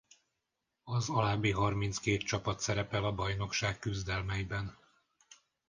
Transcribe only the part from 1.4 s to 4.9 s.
harminckét csapat szerepel a bajnokság küzdelmeiben.